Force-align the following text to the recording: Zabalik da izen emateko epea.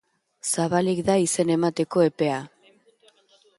Zabalik 0.51 1.01
da 1.09 1.17
izen 1.25 1.53
emateko 1.57 2.05
epea. 2.07 2.43